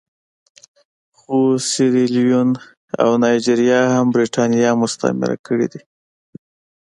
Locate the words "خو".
1.17-1.37